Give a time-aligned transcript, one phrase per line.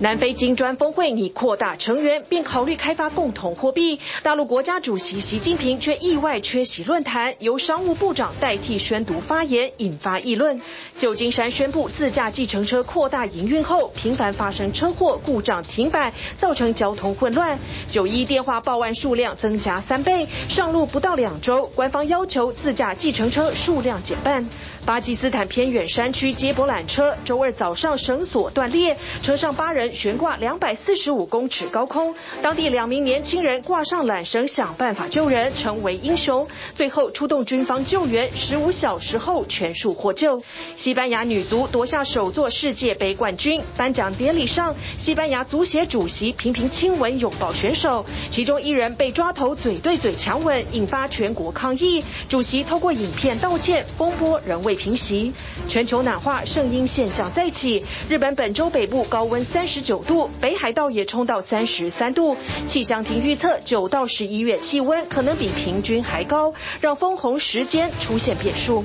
[0.00, 4.00] 南非金砖峰会拟扩大成员，并考虑开发共同货币。
[4.24, 10.60] 大陆国家主席习近平却意外缺席论坛，由商务部长代替宣读发言，引发议论。
[10.96, 17.60] 旧金山宣布自驾计程车扩大营运后，频繁发生车祸、故障停摆，造成交通混乱。
[17.88, 24.48] 九一电话报案数量增加三倍，上路不到两周，官方要求自驾计程车数量减半。
[24.86, 36.46] 巴基斯坦偏远山区接驳缆车周二早上绳索断裂，车上八人悬挂两百四十五公尺高空，当地两名年轻人挂上缆绳想办法救人，成为英雄。
[36.74, 40.42] 最后出动军方救援，十五小时后全数获救。
[40.76, 52.04] 西班牙女足夺下首座世界杯冠军，颁奖典礼上，西班牙足协主席频频亲吻拥抱选手，其中一人被抓头嘴对嘴强吻，引发全国抗议。
[52.28, 55.32] 主席透过影片道歉，风波仍未平息，
[55.68, 57.84] 全球暖化圣婴现象再起。
[58.08, 62.36] 日本本周北部高温三十九度，北海道也冲到三十三度。
[62.66, 68.84] 气象厅预测，九到十一月气温可能比平均还高，让丰红时间出现变数。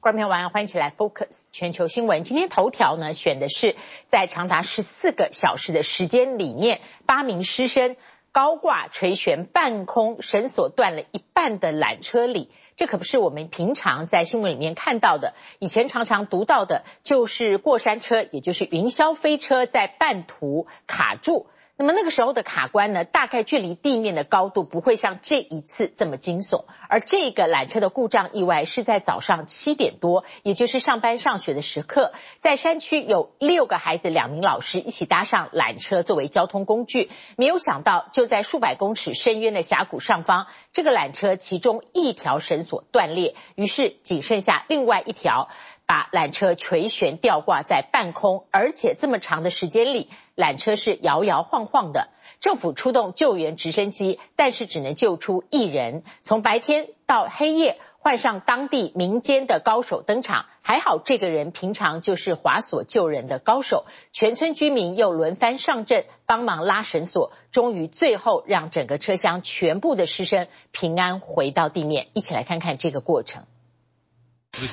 [0.00, 2.22] 观众朋友晚上欢迎起来 Focus 全球新闻。
[2.22, 3.74] 今天头条呢选的是
[4.06, 7.96] 在长达十四个小时的时间里面，八名师生
[8.30, 12.48] 高挂垂悬半空，绳索断了一半的缆车里。
[12.78, 21.48] 这可不是我们平常在新闻里面看到的，以前常常读到的，就是过山车，也就是云霄飞车在半途卡住。
[21.80, 26.64] 那么那个时候的卡关呢，大概距离地面的高度不会像这一次这么惊悚。
[26.88, 45.48] 而这个缆车的故障意外是在早上七点多，也就是上班上学的时刻，在山区有六个孩子、两名老师一起搭上缆车作为交通工具，没有想到就在数百公尺深渊的峡谷上方，这个缆车其中一条绳索断裂，于是仅剩下另外一条。
[45.88, 52.10] 把缆车垂悬吊挂在半空，而且这么长的时间里，缆车是摇摇晃晃的。
[52.40, 56.04] 政府出动救援直升机，但是只能救出一人。
[56.22, 60.44] 从白天到黑夜，换上当地民间的高手登场。
[60.60, 72.08] 还好这个人平常就是滑索救人的高手，全村居民又轮番上阵帮忙拉绳索，终于最后让整个车厢全部的师生平安回到地面。
[72.12, 73.46] 一起来看看这个过程。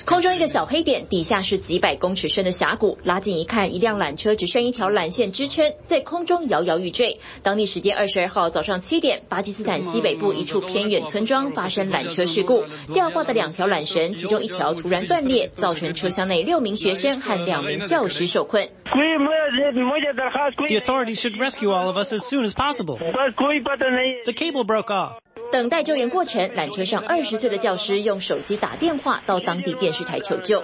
[0.06, 2.97] 空中一个小黑点，底下是几百公尺深的峡谷。
[3.03, 7.19] 拉近一看，一辆缆车只剩一条缆线支撑，在空中摇摇欲坠。
[7.44, 12.63] 当地时间二十二号早上七点，巴基斯坦西北部一处偏远村庄发生缆车事故，
[12.94, 18.69] 吊挂的两条缆绳，其中一条突然断裂，造成车厢内六名学生和两名教师受困。
[18.85, 22.97] The authorities should rescue all of us as soon as possible.
[22.97, 25.19] The cable broke off.
[25.55, 30.61] 等待救援过程，缆车上二十岁的教师用手机打电话到当地电视台求救。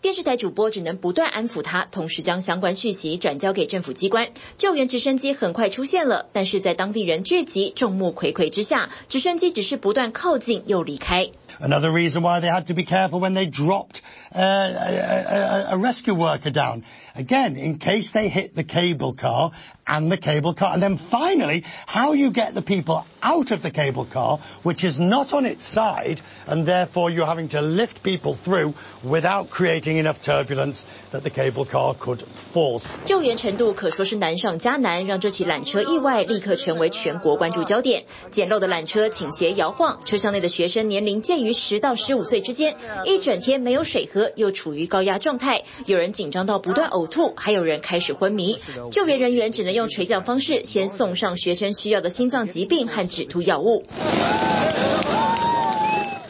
[0.00, 4.28] 电视台主播只能不断安抚他，同时将相关讯息转交给政府机关。
[4.58, 11.30] 救援直升机很快出现了，但是在当地人聚集、众目睽睽之下，直升机只是不断靠近又离开。
[11.59, 14.01] Another reason why they had to be careful when they dropped
[14.35, 16.83] uh, a, a, a rescue worker down.
[17.15, 19.51] Again, in case they hit the cable car
[19.85, 20.73] and the cable car.
[20.73, 24.99] And then finally, how you get the people out of the cable car, which is
[24.99, 28.73] not on its side, and therefore you're having to lift people through
[29.03, 32.81] without creating enough turbulence that the cable car could fall.
[33.05, 38.05] 救援程度可说是难上加难，让这起缆车意外立刻成为全国关注焦点。
[38.31, 48.58] 简陋的缆车倾斜摇晃，车厢内的学生年龄介于 于十到十五岁之间，一整天没有水喝，又处于高压状态，有人紧张到不断呕吐，还有人开始昏迷。
[48.90, 53.84] 救援人员只能用垂降方式先送上学生需要的心脏疾病和止吐药物。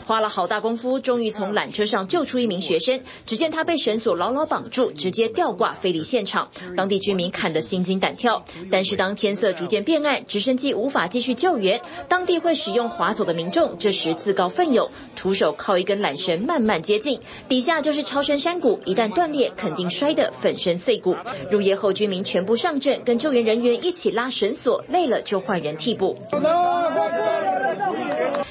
[0.08, 3.02] 花了好大功夫，终于从缆车上救出一名学生。
[3.26, 6.48] 只见他被绳索牢牢绑住，直接吊挂飞离现场。
[6.78, 8.42] 当地居民看得心惊胆跳。
[8.70, 11.82] 但是当天色逐渐变暗，直升机无法继续救援。
[12.08, 17.20] 当地会使用滑索的民众这时自告奋勇，徒手靠一根缆绳慢慢接近。
[17.46, 21.16] 底下就是超深山谷，一旦断裂，肯定摔得粉身碎骨。
[21.50, 26.16] 入夜后，居民全部上阵，跟救援人员一起拉绳索，累了就换人替补。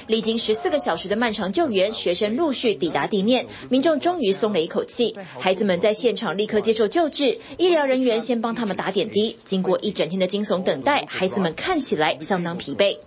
[0.06, 1.46] 历经十四个小时的漫长。
[1.51, 5.15] 救援学生陆续抵达地面，民众终于松了一口气。
[5.39, 9.38] 孩子们在现场立刻接受救治，医疗人员先帮他们打点滴。
[9.44, 12.99] 经过一整天的惊悚等待，孩子们看起来相当疲惫。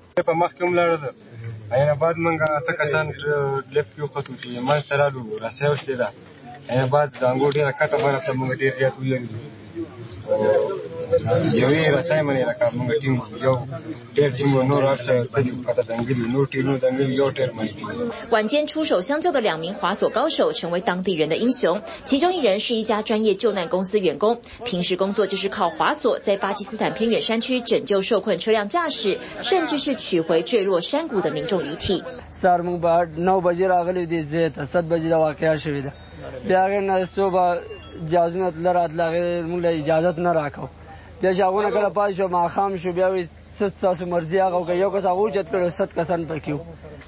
[18.31, 32.05] 晚间出手相救的两名滑索高手成为当地人的英雄，其中一人是一家专业救难公司员工，平时工作就是靠滑索在巴基斯坦偏远山区拯救受困车辆驾驶，甚至是取回坠落山谷的民众遗体。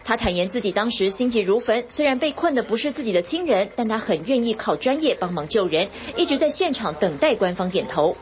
[0.05, 8.17] 他坦言自己当时心急如焚，虽然被困的不是自己的亲人，但他很愿意靠专业帮忙救人，一直在现场等待官方点头。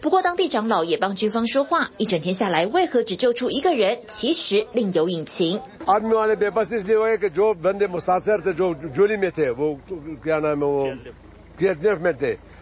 [0.00, 3.98] 不过当地长老也帮军方说话，一整天下来为何只救出一个人？
[4.06, 5.60] 其实另有隐情。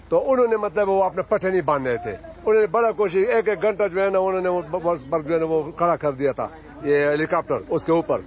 [0.08, 2.14] تو انہوں نے مطلب وہ اپنے پٹھے نہیں باندھ رہے تھے۔
[2.46, 4.48] انہوں نے بڑا کوشش، ایک ایک گھنٹہ جو ہے نا انہوں نے
[5.44, 6.48] وہ کھڑا کر دیا تھا،
[6.82, 8.20] یہ ہیلی کاپٹر اس کے اوپر۔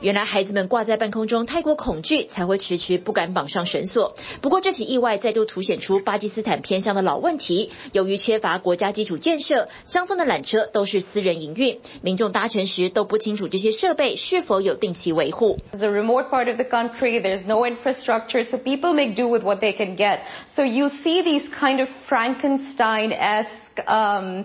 [0.00, 4.14] 原来孩子们挂在半空中太过恐惧，才会迟迟不敢绑上绳索。
[4.40, 15.58] 不过这起意外再度凸显出巴基斯坦偏乡的老问题：由于缺乏国家基础建设，乡村的缆车都是私人营运，民众搭乘时都不清楚这些设备是否有定期维护。
[15.72, 19.72] The remote part of the country, there's no infrastructure, so people make do with what they
[19.76, 20.20] can get.
[20.46, 24.44] So you see these kind of Frankenstein-esque, um,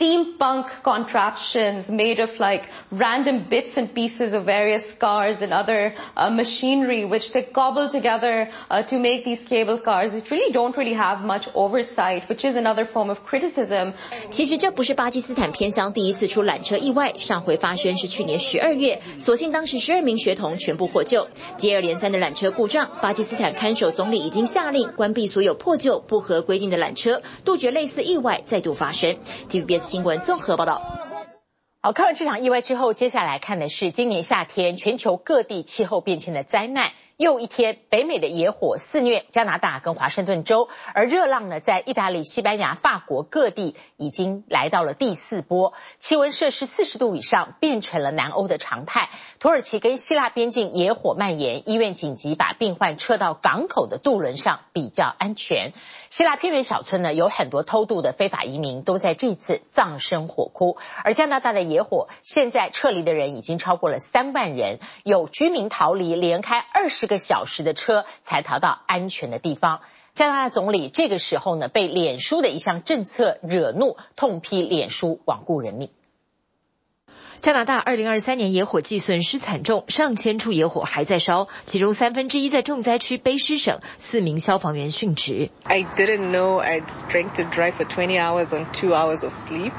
[0.00, 6.30] steampunk contraptions made of like random bits and pieces of various cars and other uh,
[6.30, 10.14] machinery, which they cobble together uh, to make these cable cars.
[10.14, 13.92] It really don't really have much oversight, which is another form of criticism.
[14.30, 21.28] 其实这不是巴基斯坦偏乡第一次出缆车意外，上回发生是去年十二月，所幸当时十二名学童全部获救。
[21.58, 29.16] 接二连三的缆车故障，巴基斯坦看守总理已经下令关闭所有破旧不合规定的缆车，杜绝类似意外再度发生。
[29.50, 30.80] TVBS 新闻综合报道。
[31.82, 36.92] 好，看完这场意外之后，接下来看的是今年夏天全球各地气候变迁的灾难。
[37.20, 49.10] 又一天，北美的野火肆虐加拿大跟华盛顿州，而热浪呢，在意大利、西班牙、法国各地已经来到了第四波，气温摄氏四十度以上变成了南欧的常态。
[49.38, 55.74] 土耳其跟希腊边境野火蔓延，医院紧急把病患撤到港口的渡轮上，比较安全。
[56.08, 60.78] 希腊偏远小村呢，有很多偷渡的非法移民都在这次葬身火窟。
[61.04, 69.82] 而加拿大的野火，现在撤离的人已经超过了三万人，有居民逃离，连开二十个小时的车才逃到安全的地方。
[70.14, 75.90] 加拿大总理这个时候呢，被脸书的一项政策惹怒，痛批脸书罔顾人命。
[77.40, 85.48] 加拿大二零二三年野火季损失惨重，上千处野火还在烧，其中三分之一在重灾区卑诗省，四名消防员殉职。
[85.64, 89.72] I didn't know I'd strength to drive for twenty hours on two hours of sleep,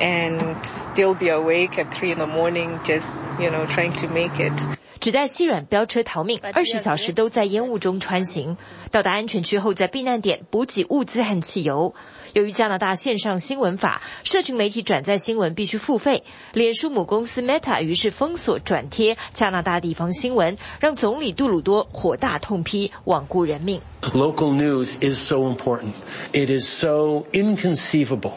[0.00, 4.40] and still be awake at three in the morning, just you know trying to make
[4.40, 4.54] it.
[5.00, 8.56] 只带细软飙车逃命，二十小时都在烟雾中穿行。
[8.90, 11.94] 到达安全区后，在避难点补给物资和汽油。
[12.34, 16.24] 由于加拿大线上新闻法，社群媒体转载新闻必须付费。
[16.52, 23.80] 脸书母公司 Meta 于是封锁转贴加拿大地方新闻，让总理杜鲁多火大痛批罔顾人命。
[24.02, 25.92] Local news is so important.
[26.32, 28.34] It is so inconceivable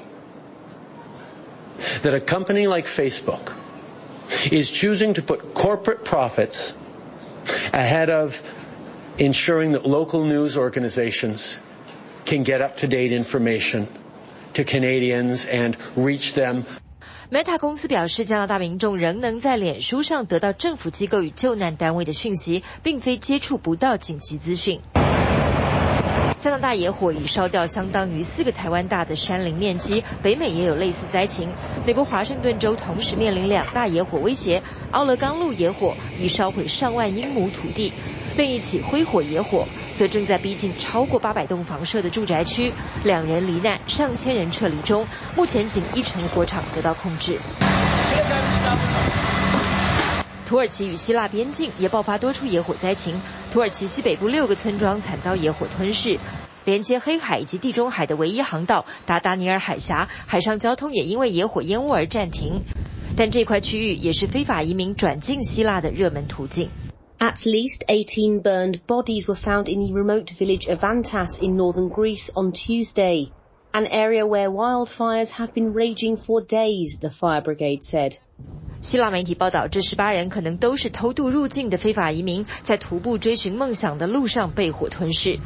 [2.04, 3.54] that a company like Facebook
[4.51, 6.73] is choosing to put corporate profits
[7.73, 8.41] ahead of
[9.19, 11.57] ensuring that local news organizations
[12.25, 13.87] can get up-to-date information
[14.55, 16.65] to Canadians and reach them.
[17.29, 24.81] Meta 公司表示，加拿大民众仍能在脸书上得到政府机构与救难单位的讯息，并非接触不到紧急资讯。
[26.42, 31.52] 加拿大野火已烧掉相当于四个台湾大的山林面积，北美也有类似灾情。
[31.86, 37.94] 美国华盛顿州同时面临两大野火威胁，奥勒冈路野火已烧毁上万英亩土地，
[38.36, 45.06] 另一起灰火野火则正在逼近超过八百栋房舍的住宅区，两人罹难，上千人撤离中，
[45.38, 47.38] 目前仅一成火场得到控制。
[50.48, 53.22] 土耳其与希腊边境也爆发多处野火灾情，
[53.52, 56.18] 土耳其西北部六个村庄惨遭野火吞噬，
[56.64, 62.64] 连接黑海以及地中海的唯一航道达达尼尔海峡，海上交通也因为野火烟雾而暂停。
[63.18, 66.70] 但这块区域也是非法移民转进希腊的热门途径。
[67.20, 72.30] At least 18 burned bodies were found in the remote village of Avantas in northern Greece
[72.34, 73.32] on Tuesday,
[73.74, 78.18] an area where wildfires have been raging for days, the fire brigade said.
[78.82, 85.40] 希腊媒体报道，这十八人可能都是偷渡入境的非法移民，在徒步追寻梦想的路上被火吞噬。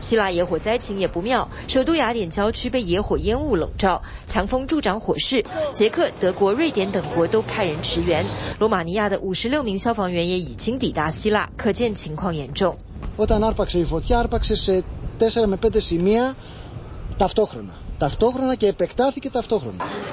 [0.00, 5.46] 希腊野火灾情也不妙，首都雅典郊区被野火烟雾笼罩，强风助长火势。
[5.72, 8.26] 捷克、德国、瑞典等国都派人驰援，
[8.58, 12.76] 罗马尼亚的五十六名消防员也已经抵达希腊，可见情况严重。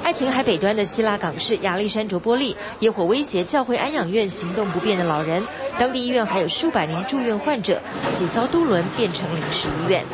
[0.03, 5.48] 爱琴海北端的希腊港市亚历山卓波利，野火威胁教会安养院行动不便的老人，
[5.79, 7.81] 当地医院还有数百名住院患者，
[8.13, 10.05] 几艘渡轮变成临时医院。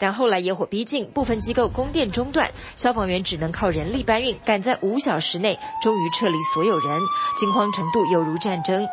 [0.00, 7.00] 但后来野火逼近，部分机构供电中断，消防员只能靠人力搬运，赶在五小时内终于撤离所有人。
[7.36, 8.88] 惊慌程度犹如战争，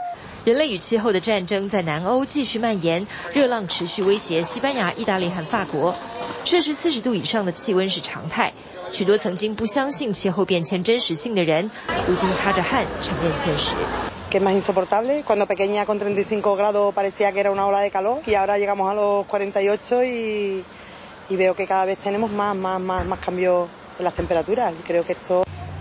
[0.45, 5.95] 人类与气候的战争在南欧继续蔓延，热浪持续威胁西班牙、意大利和法国，
[6.43, 8.53] 摄氏四十度以上的气温是常态。
[8.91, 11.69] 许多曾经不相信气候变迁真实性的人，
[12.07, 13.75] 如今擦着汗承认现实。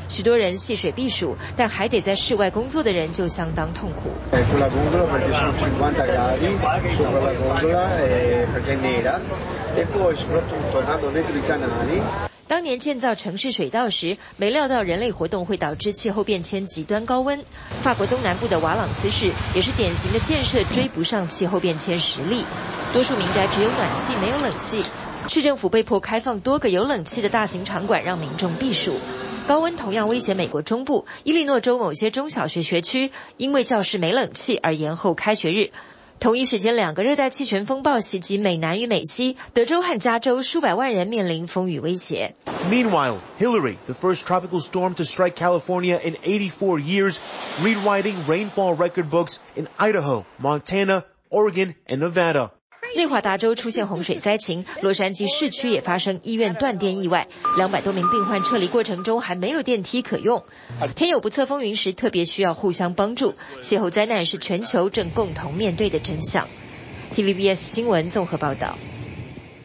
[0.09, 4.09] 许多人戏水避暑，但还得在室外工作的人就相当痛苦。
[12.46, 17.42] 当年建造城市水道时，没料到人类活动会导致气候变迁极端高温。
[17.80, 22.44] 法国东南部的瓦朗斯市也是典型的建设追不上气候变迁实力，
[22.92, 24.84] 多数民宅只有暖气，没有冷气。
[25.26, 28.98] 市政府被迫开放多个有冷气的大型场馆，让民众避暑。
[29.46, 35.70] 高温同样威胁美国中部，伊利诺州某些中小学学区因为教室没冷气而延后开学日。
[36.19, 42.35] 同一时间，两个热带气旋风暴袭击美南与美西，德州和加州数百万人面临风雨威胁。
[42.69, 47.19] Meanwhile, Hillary, the first tropical storm to strike California in 84 years,
[47.61, 52.51] rewriting rainfall record books in Idaho, Montana, Oregon, and Nevada.
[52.96, 60.44] 内华达州出现洪水灾情，洛杉矶市区也发生医院断电意外，两百多名病患撤离过程中还没有电梯可用。
[60.94, 63.34] 天有不测风云时，特别需要互相帮助。
[63.60, 66.48] 气候灾难是全球正共同面对的真相。
[67.14, 68.76] TVBS 新闻综合报道。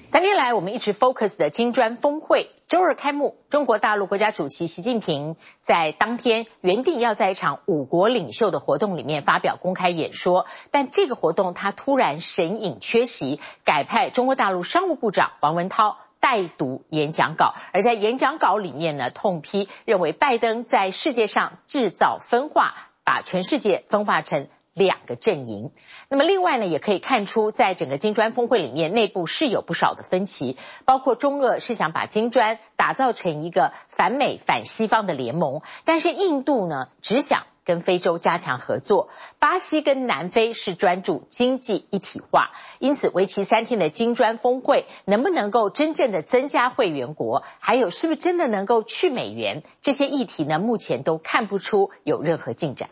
[0.09, 3.35] 三天来，我们一直 focus 的金砖峰会周二开幕。
[3.51, 17.53] 中国大陆国家主席习近平在当天原定要在一场五国领袖的活动里面发表公开演说，但这个活动他突然神隐缺席，改派中国大陆商务部长王文涛代读演讲稿。
[17.71, 22.73] 而在演讲稿里面呢，痛批认为拜登在世界上制造分化，
[23.03, 25.71] 把全世界分化成两个阵营。
[26.09, 52.89] 那么另外呢，也可以看出，在整个金砖峰会里面，内部是有不少的分歧，包括中俄是想把金砖打造成一个反美反西方的联盟，但是印度呢，只想跟非洲加强合作，巴西跟南非是专注经济一体化，因此为期三天的金砖峰会能不能够真正的增加会员国，还有是不是真的能够去美元，这些议题呢，目前都看不出有任何进展。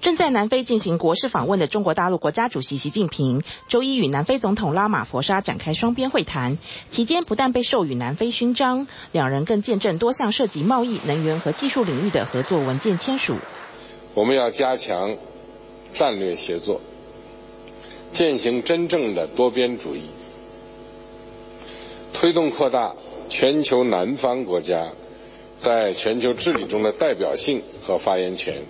[0.00, 6.56] 正在南非进行国事访问的中国大陆国家主席习近平，周一与南非总统拉马佛沙展开双边会谈，
[6.90, 13.36] 期间不但被授予南非勋章，两人更见证多项涉及贸易、能源和技术领域的合作文件签署。
[14.14, 15.16] 我们要加强
[15.92, 16.80] 战略协作，
[18.10, 20.04] 践行真正的多边主义，
[22.14, 22.94] 推动扩大
[23.28, 24.88] 全球南方国家
[25.60, 28.62] 在全球治理中的代表性和发言权。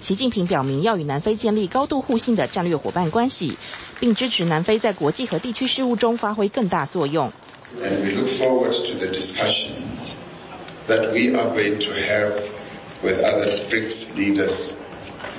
[0.00, 3.56] 习近平表明要与南非建立高度互信的战略伙伴关系，
[4.00, 7.32] 并支持南非在国际和地区事务中发挥更大作用。
[7.82, 10.16] And we look forward to the discussions
[10.88, 12.34] that we are going to have
[13.02, 14.72] with other BRICS leaders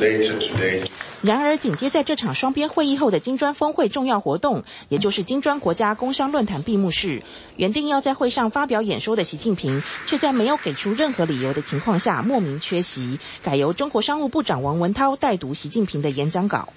[0.01, 0.85] later today.
[1.21, 7.21] 然而，紧接在这场双边会议后的金砖峰会重要活动，也就是金砖国家工商论坛闭幕式，
[7.57, 16.73] 原定要在会上发表演说的习近平，却在没有给出任何理由的情况下莫名缺席，改由中国商务部长王文涛代读习近平的演讲稿。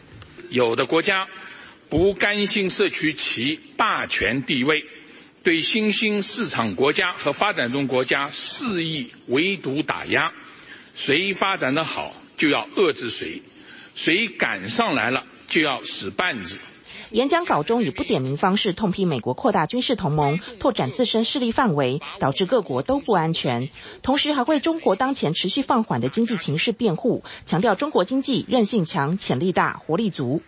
[0.50, 1.26] 有的国家
[1.88, 4.84] 不甘心失去其霸权地位，
[5.42, 10.32] 对新兴市场国家和发展中国家肆意围堵打压，
[10.94, 13.42] 谁发展的好就要遏制谁。
[13.94, 16.58] 谁赶上来了就要使绊子。
[17.10, 23.68] 演讲稿中以不点名方式痛批美国扩大军事同盟，拓展自身势力范围，导致各国都不安全。
[24.02, 30.42] 同时还为中国当前持续放缓的经济形势辩护，强调中国经济韧性强、潜力大、活力足。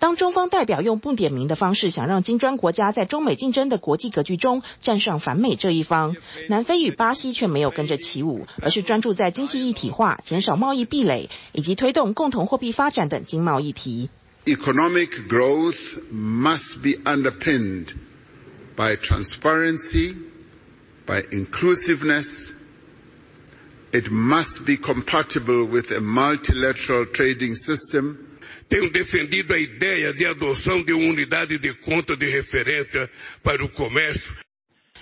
[0.00, 6.16] 当中方代表用不点名的方式，想让金砖国家在中美竞争的国际格局中站上反美这一方，
[6.48, 14.10] 南非与巴西却没有跟着起舞，而是专注在经济一体化、减少贸易壁垒以及推动共同货币发展等经贸议题。
[14.46, 17.86] Economic growth must be underpinned
[18.76, 20.14] by transparency,
[21.04, 22.52] by inclusiveness.
[23.92, 28.18] It must be compatible with a multilateral trading system.
[28.71, 33.09] Tenho defendido a ideia de adoção de uma unidade de conta de referência
[33.43, 34.33] para o comércio.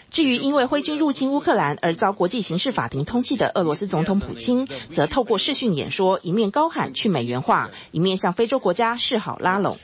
[0.09, 9.77] 至于因为挥军入侵乌克兰而遭国际刑事法庭通缉的俄罗斯总统普京，则透过视讯演说，一面高喊去美元化，一面向非洲国家示好拉拢。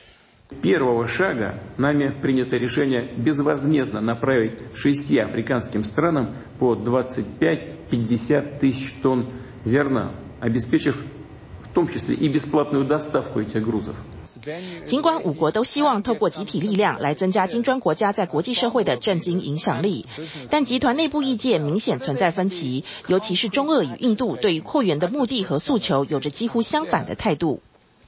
[14.86, 20.06] 尽管五国都希望透过集体力量来增加金砖国家在国际社会的政经影响力，
[20.50, 27.60] 但集团内部意见明显存在分歧，尤其是中俄与印度对于扩员的目的和诉求有着几乎相反的态度。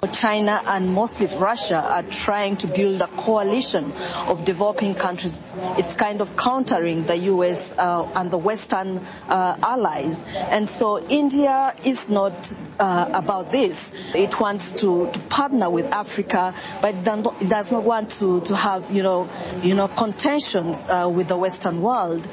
[0.06, 3.90] China and mostly Russia are trying to build a coalition
[4.28, 5.40] of developing countries.
[5.76, 7.74] It's kind of countering the U.S.
[7.76, 10.22] Uh, and the Western uh, allies.
[10.36, 13.92] And so India is not uh, about this.
[14.14, 18.92] It wants to, to partner with Africa, but it does not want to, to have,
[18.92, 19.28] you know,
[19.62, 22.28] you know, contentions with the Western world.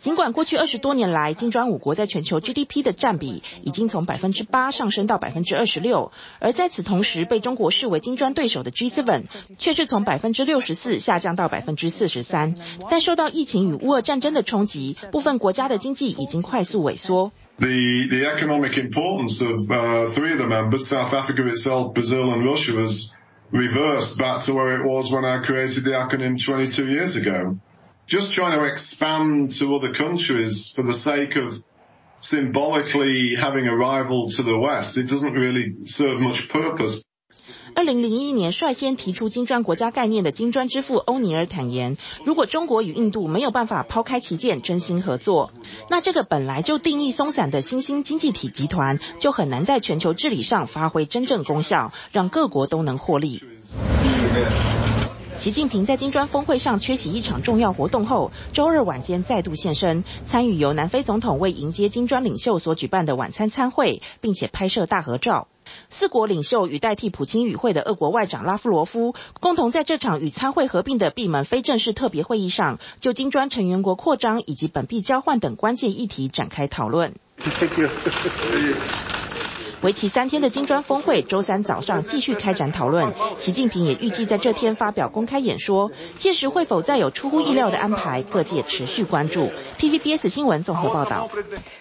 [0.00, 9.24] 尽管过去二十多年来，金砖五国在全球 GDP 的占比已经从百分之八上升到百分之二十六，而在此同时，被中国视为金砖对手的 G7
[9.58, 12.54] 却是从百分之六十四下降到百分之四十三。
[12.90, 17.32] 但受到疫情与乌俄战争的冲击，部分国家的经济已经快速萎缩。
[17.58, 17.68] The
[18.08, 19.60] the economic importance of
[20.14, 23.12] three of the members, South Africa itself, Brazil and Russia, was
[23.52, 27.58] reversed back to where it was when I created the acronym 22 years ago.
[28.06, 31.62] Just trying to expand to other countries for the sake of
[32.20, 37.02] symbolically having a rival to the West, it doesn't really serve much purpose.
[37.74, 45.50] 二零零一年率先提出金砖国家概念的金砖之父欧尼尔坦言，如果中国与印度没有办法抛开旗舰，真心合作，
[45.88, 53.42] 那这个本来就定义松散的新兴经济体集团，就很难在全球治理上发挥真正功效，让各国都能获利。
[55.42, 65.48] 习近平在金砖峰会上缺席一场重要活动后，周二晚间再度现身，参与由南非总统为迎接金砖领袖所举办的晚餐参会，并且拍摄大合照。
[65.90, 77.16] 四国领袖与代替普京与会的俄国外长拉夫罗夫，共同在这场与参会合并的闭门非正式特别会议上，就金砖成员国扩张以及本币交换等关键议题展开讨论。
[79.82, 83.12] 为期三天的金砖峰会，周三早上继续开展讨论。
[83.38, 89.50] 习近平也预计在这天发表公开演说，届时会否再有出乎意料的安排，各界持续关注。
[89.78, 91.28] TVBS 新闻综合报道。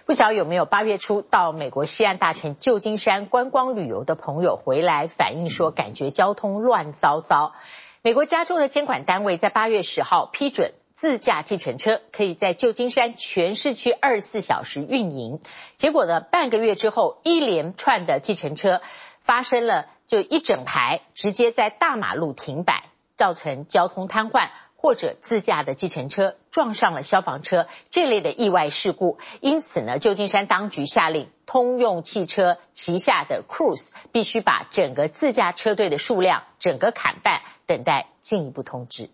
[0.08, 7.54] 不晓有没有八月初到美国西岸大城旧金山观光旅游的朋友回来反映说，感觉交通乱糟糟。
[8.02, 10.74] 美国加州的监管单位在八月十号批准。
[11.02, 15.40] 自驾计程车可以在旧金山全市区二十四小时运营，
[15.76, 18.84] 结果呢，半个月之后，一连串的计程车
[19.24, 22.84] 发生了就一整排直接在大马路停摆，
[23.18, 29.18] 造成交通瘫痪，或者自驾的计程车撞上了消防车这类的意外事故。
[29.40, 39.10] 因此呢，旧金山当局下令，通用汽车旗下的 Cruise 必须把整个自驾车队的数量整个砍半，等待进一步通知。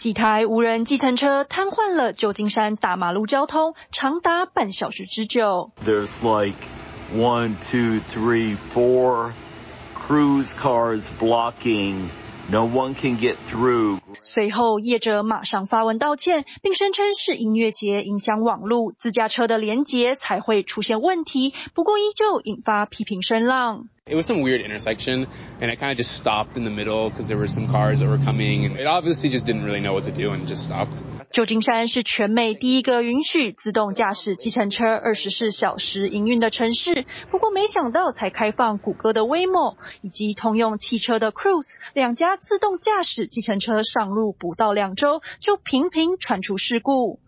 [0.00, 5.72] 几台无人计程车瘫痪了旧金山大马路交通，长达半小时之久。
[5.84, 6.56] There's like
[7.14, 9.32] one, two, three, four
[9.94, 12.08] cruise cars blocking.
[12.50, 13.98] No one can get through.
[14.22, 21.52] 随后业者马上发文道歉，并声称是音乐节影响网路，自驾车的连接才会出现问题。
[21.74, 23.84] 不过依旧引发批评声浪。
[24.10, 25.28] It was some weird intersection,
[25.60, 28.08] and it kind of just stopped in the middle because there were some cars that
[28.08, 30.90] were coming, and it obviously just didn't really know what to do and just stopped.
[31.30, 37.06] 旧金山是全美第一个允许自动驾驶计程车二十四小时营运的城市。
[37.30, 47.20] 不过，没想到才开放谷歌的 Waymo 以及通用汽车的 Cruise 两家自动驾驶计程车上路不到两周，就频频传出事故。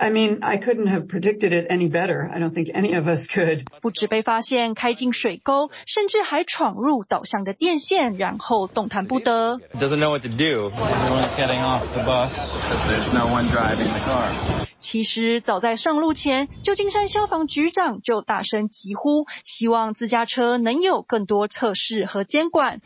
[0.00, 2.30] I mean, I couldn't have predicted it any better.
[2.32, 3.64] I don't think any of us could.
[3.80, 9.58] 不止被发现开进水沟，甚至还闯入导向的电线，然后动弹不得。
[9.74, 10.70] Doesn't know what to do.
[10.70, 14.30] Everyone's getting off the bus because there's no one driving the car.
[14.78, 22.80] 其实早在上路前，旧金山消防局长就大声疾呼，希望自驾车能有更多测试和监管。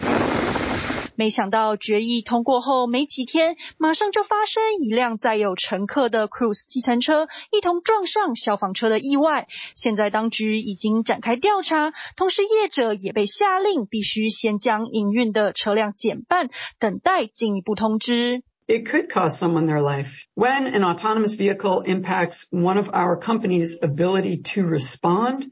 [1.22, 9.48] 没想到决议通过后没几天，马上就发生一辆载有乘客的 Cruise 计程车一同撞上消防车的意外。
[9.76, 18.44] 现在当局已经展开调查，同时业者也被下令必须先将营运的车辆减半，等待进一步通知。
[18.68, 20.10] It could cost someone their life.
[20.36, 25.46] When an autonomous vehicle impacts one of our company's ability to respond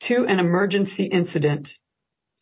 [0.00, 1.70] to an emergency incident,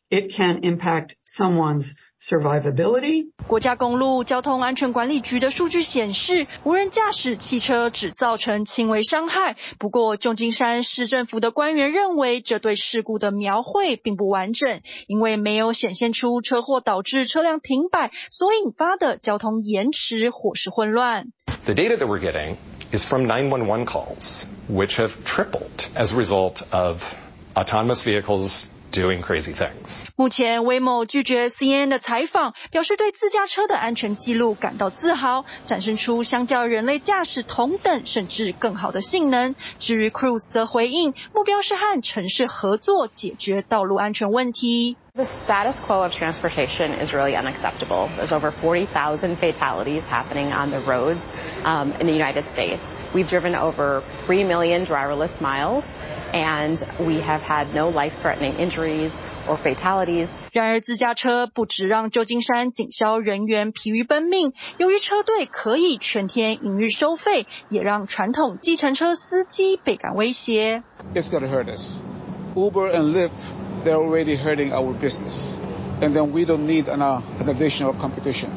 [0.08, 3.30] it can impact someone's survivability.
[3.46, 9.56] 国家公路交通安全管理局的数据显示，无人驾驶汽车只造成轻微伤害。
[9.78, 21.26] 不过，旧金山市政府的官员认为，这对事故的描绘并不完整，因为没有显现出车祸导致车辆停摆所引发的交通延迟或是混乱。
[21.66, 22.56] The data that we're getting
[22.92, 27.02] is from 911 calls, which have tripled as a result of
[27.54, 28.64] autonomous vehicles.
[28.92, 30.04] Doing crazy things.
[30.14, 39.56] 目前，Waymo 拒绝 CNN 的采访，表示对自驾车的安全记录感到自豪，展现出相较人类驾驶同等甚至更好的性能。
[39.80, 44.96] 至于 Cruise 则回应，目标是和城市合作解决道路安全问题。
[45.14, 48.08] The status quo of transportation is really unacceptable.
[48.16, 51.32] There's over 40,000 fatalities happening on the roads
[51.64, 52.96] um, in the United States.
[53.12, 55.96] We've driven over 3 million driverless miles.
[56.32, 59.12] And we have had no life-threatening injuries
[59.46, 60.30] or fatalities.
[60.52, 70.82] 然而，自驾车不只让旧金山警消人员疲于奔命，由于车队可以全天营运收费，也让传统计程车司机倍感威胁。
[71.14, 72.04] It's going to hurt us.
[72.56, 73.30] Uber and Lyft,
[73.84, 75.60] they're already hurting our business,
[76.00, 78.48] and then we don't need an, uh, an additional competition.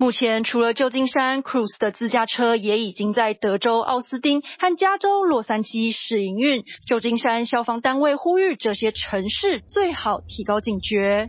[0.00, 6.64] 目前，除了旧金山，Cruise 的自驾车也已经在德州奥斯汀和加州洛杉矶试营运。
[6.86, 11.28] 旧金山消防单位呼吁这些城市最好提高警觉。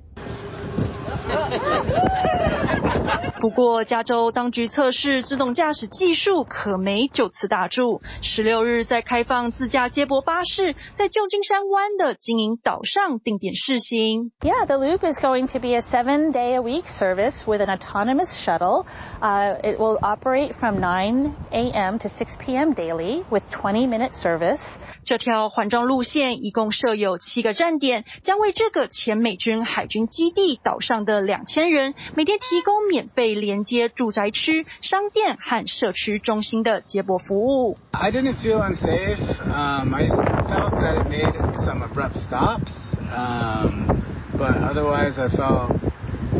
[3.41, 7.99] 不过，加州当局测试自动驾驶技术可没就此打住。
[8.21, 14.31] 十六日在开放自驾接驳巴士在旧金山湾的经营岛上定点试行。
[14.41, 18.85] Yeah, the Loop is going to be a seven-day-a-week service with an autonomous shuttle.
[19.19, 21.97] Uh, it will operate from 9 a.m.
[21.97, 22.75] to 6 p.m.
[22.75, 24.75] daily with 20-minute service.
[25.03, 37.77] 这条环状路线一共设有七个站点，将为这个前美军海军基地岛上的两千人每天提供免费连接住宅区、商店和社区中心的接驳服务。
[37.91, 39.39] I didn't feel unsafe.
[39.45, 44.01] Um, I felt that it made some abrupt stops, um,
[44.37, 45.77] but otherwise I felt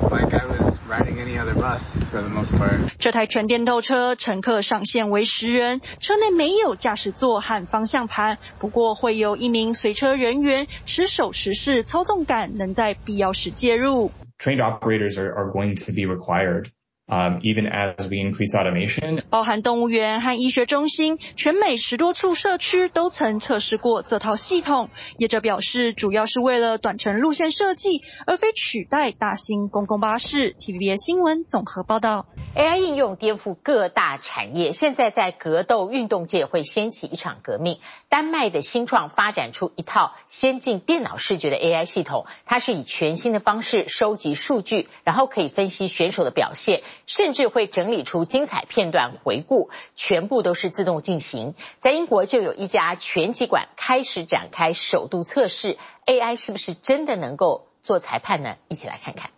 [0.10, 2.92] like I was riding any other bus for the most part.
[2.98, 14.12] 这台全电动车乘客上限为十人，车内没有驾驶座和方向盘，不过会有一名随车人员持手持式操纵杆，能在必要时介入。
[14.40, 16.72] Trained operators are, are going to be required.
[17.12, 19.22] Um, even as we increase automation.
[19.30, 24.90] 包含动物园和医学中心，全美十多处社区都曾测试过这套系统。
[25.18, 30.56] 业者表示，主要是为了短程路线设计，而非取代大型公共巴士。
[30.58, 32.28] TVBS 新闻综合报道。
[32.56, 37.80] AI 应用颠覆各大产业，现在在格斗运动界会掀起一场革命。
[38.08, 46.82] 丹麦的新创发展出一套先进电脑视觉的 AI 系统，它是以全新的方式收集数据，然后可以分析选手的表现。
[47.06, 51.56] 甚至会整理出精彩片段回顾，全部都是自动进行。
[51.78, 58.56] 在英国就有一家拳击馆开始展开首度测试，AI 是不是真的能够做裁判呢？
[58.68, 59.32] 一起来看看。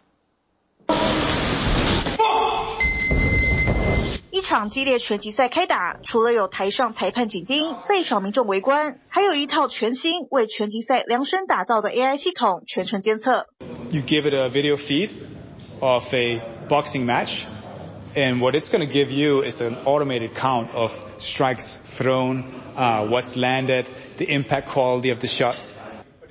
[4.29, 13.47] 一场激烈拳击赛开打，除了有台上裁判紧盯，被场民众围观，还有一套全新为拳击赛量身打造的 AI 系统全程监测。
[13.91, 15.11] You give it a video feed
[15.79, 17.43] of a boxing match.
[18.16, 22.44] And what it's going to give you is an automated count of strikes thrown,
[22.76, 23.86] uh, what's landed,
[24.16, 25.76] the impact quality of the shots.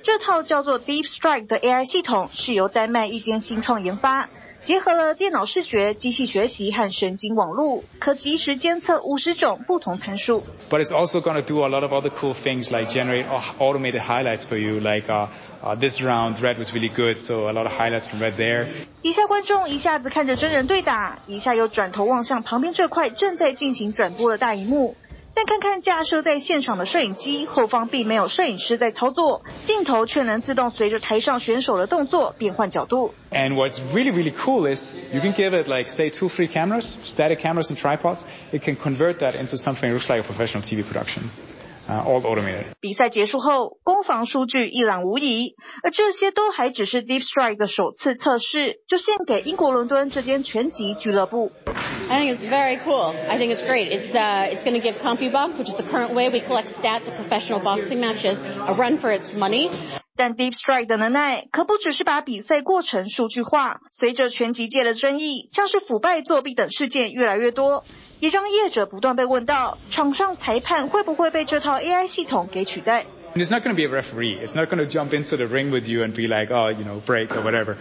[0.02, 4.28] 这套叫做 Deep Strike 的 AI 系统是由丹麦一间新创研发，
[4.63, 10.41] 结合了电脑视觉、机器学习和神经网络，可及时监测五十种不同参数。
[10.69, 13.25] But it's also going to do a lot of other cool things like generate
[13.59, 15.27] automated highlights for you, like uh,
[15.61, 18.67] uh, this round red was really good, so a lot of highlights from red there.
[19.01, 24.95] 以下观众一下子看着真人对打，一下又转头望向旁边这块正在进行转播的大荧幕。
[25.35, 33.13] 但看看架设在现场的摄影机，后方并没有摄影师在操作，镜头却能自动随着台上选手的动作变换角度。
[33.31, 37.39] And what's really really cool is you can give it like say two three cameras, static
[37.39, 38.25] cameras and tripods.
[38.51, 41.23] It can convert that into something that looks like a professional TV production.
[41.88, 42.66] Uh, all automated.
[42.80, 51.50] 比赛结束后，攻防数据一览无遗，而这些都还只是 Deep Strike 的首次测试，就献给英国伦敦这间拳击俱乐部。
[52.10, 53.14] I think it's very cool.
[53.26, 53.88] I think it's great.
[53.88, 57.08] It's uh, it's going to give CompuBox, which is the current way we collect stats
[57.08, 58.36] of professional boxing matches,
[58.68, 59.70] a run for its money.
[60.16, 63.80] 但 Deep Strike 的能耐可不只是把比赛过程数据化。
[63.90, 67.84] 随着拳击界的争议，像是腐败、作弊等事件越来越多，
[68.20, 73.06] 也让业者不断被问到，场上裁判会不会被这套 AI 系统给取代？
[73.34, 74.38] It's not going to be a referee.
[74.40, 76.84] It's not going to jump into the ring with you and be like, oh, you
[76.84, 77.76] know, break or whatever.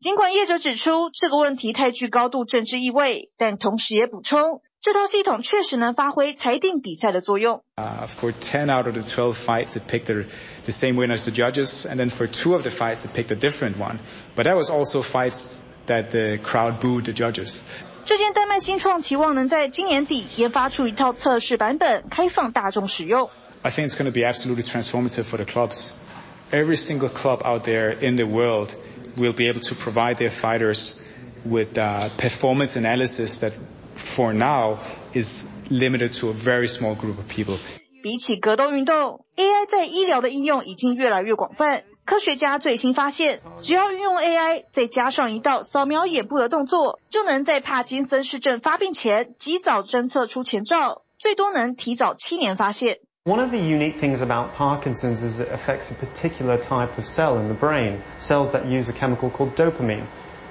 [0.00, 4.62] 尽管业者指出这个问题太具高度政治意味，但同时也补充。
[4.80, 7.62] 这套系统确实能发挥裁定比赛的作用。
[7.76, 10.24] Uh, for 10 out of the 12 fights, it picked the,
[10.66, 13.30] the same winner as the judges, and then for two of the fights, it picked
[13.30, 13.98] a different one.
[14.34, 17.62] But that was also fights that the crowd booed the judges.
[18.04, 23.30] 这间丹麦新创期望能在今年底研发出一套测试版本，开放大众使用。
[23.62, 25.92] I think it's going to be absolutely transformative for the clubs.
[26.50, 28.74] Every single club out there in the world
[29.16, 31.00] will be able to provide their fighters
[31.44, 33.52] with uh, performance analysis that
[33.94, 34.78] for now
[35.14, 37.56] is limited to a very small group of people.
[38.06, 41.84] 比起格斗运动，AI 在医疗的应用已经越来越广泛。
[42.04, 52.98] 科学家最新发现，只要运用 AI，再加上一道扫描眼部的动作，就能在帕金森氏症发病前及早侦测出前兆，最多能提早七年发现。
[53.24, 57.46] One of the unique things about Parkinson's is it affects a particular type of cell in
[57.46, 60.02] the brain, cells that use a chemical called dopamine.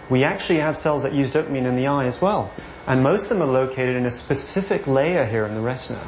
[0.09, 2.49] We actually have cells that use dopamine in the eye as well,
[2.87, 5.99] and most of them are located in a specific layer here in the retina.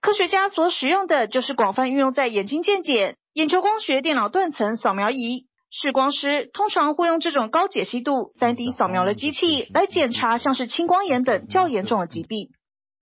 [0.00, 5.46] 科学家所使用的就是广泛运用在眼睛健检、眼球光学电脑断层扫描仪。
[5.70, 12.50] 视光师通常会用这种高解析度 3D 扫描的机器来检查像是青光眼等较严重的疾病。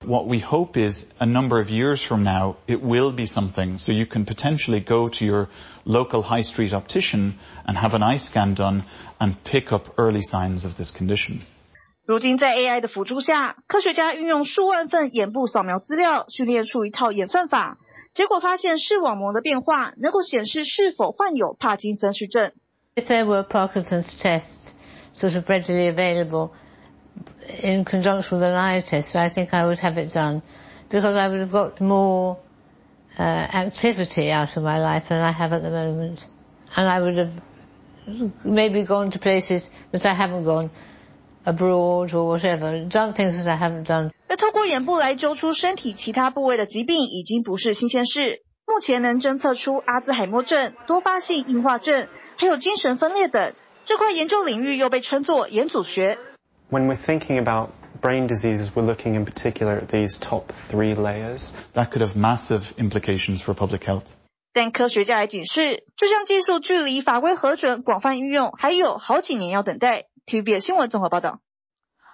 [0.07, 3.93] What we hope is a number of years from now, it will be something so
[3.93, 5.49] you can potentially go to your
[5.85, 7.35] local high street optician
[7.67, 8.83] and have an eye scan done
[9.19, 11.41] and pick up early signs of this condition.
[12.09, 17.79] 如今在 AI 的辅助下，科学家运用数万份眼部扫描资料，训练出一套演算法，
[18.13, 22.53] 结果发现视网膜的变化能够显示是否患有帕金森氏症。
[22.97, 24.73] If there were Parkinson's tests
[25.15, 26.51] sort of readily available,
[27.63, 30.43] in conjunction with an eye test, I think I would have it done
[30.89, 32.39] because I would have got more
[33.19, 36.27] uh, activity out of my life than I have at the moment.
[36.77, 37.33] And I would have
[38.45, 40.71] maybe gone to places that I haven't gone
[41.46, 44.12] Abroad or whatever, done things that I haven't done.
[44.28, 48.42] 而透过眼部来揪出身体其他部位的疾病已经不是新鲜事。
[48.66, 53.54] 目前能侦测出阿兹海默症、多发性硬化症，还有精神分裂等。
[53.84, 56.20] 这块研究领域又被称作眼组学。
[56.70, 61.54] when we're thinking about brain diseases, we're looking in particular at these top three layers.
[61.74, 64.04] That could have massive implications for public health.
[64.54, 70.06] 但科学家也警示，这项技术距离法规核准、广泛运用还有好几年要等待。
[70.30, 71.40] TVBS 新闻综合报道。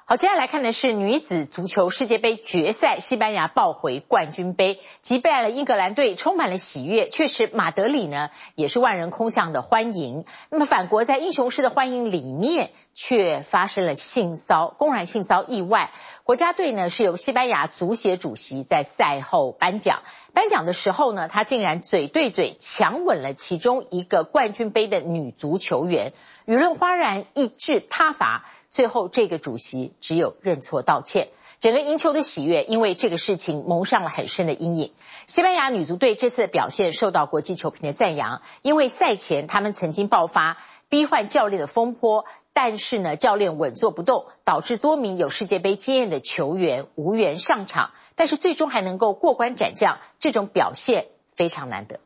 [0.05, 7.09] 好，接下来看的是女子足球世界杯决赛，西班牙抱回冠军杯，击败了英格兰队，充满了喜悦。
[7.09, 10.23] 确实，马德里呢也是万人空巷的欢迎。
[10.49, 15.91] 那么，反国在英雄式的欢迎里面，却发生了性骚公然性骚意外。
[16.23, 26.13] 国家队呢是由西班牙足协主席在赛后颁奖，颁奖的时候呢，他竟然嘴对嘴强吻了其中一个冠军杯的女足球员，
[26.45, 28.45] 舆论哗然，一致挞伐。
[28.69, 31.29] 最后，这个主席只有认错道歉。
[31.59, 34.93] 整个赢球的喜悦，因为这个事情蒙上了很深的阴影。
[35.25, 40.57] 西班牙女足队这次的表现受到国际球评的赞扬，因为赛前他们曾经爆发
[40.89, 51.99] 逼换教练的风波，但是呢，教练稳坐不动，导致多名有世界杯经验的球员无缘上场，但是最终还能够过关斩将，这种表现非常难得。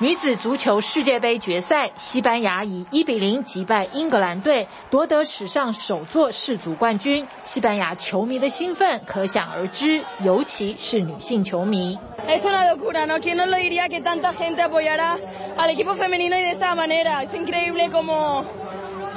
[0.00, 7.26] 女子足球世界杯决赛，西班牙以一比零击败英格兰队，夺得史上首座世足冠军。
[7.42, 11.98] 西班牙球迷的兴奋可想而知，尤其是女性球迷。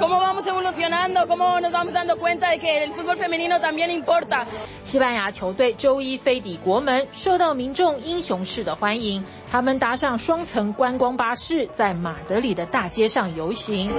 [0.02, 4.44] Cómo vamos evolucionando, cómo nos vamos dando cuenta de que el fútbol femenino también importa。
[4.82, 9.24] 西班牙球队周一飞抵国门，受到民众英雄式的欢迎。
[9.48, 13.92] 他们搭上双层观光巴士，在马德里的大街上游行。